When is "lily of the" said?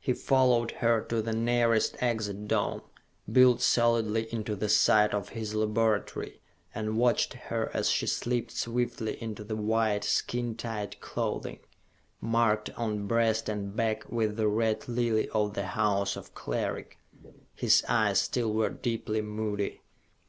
14.88-15.66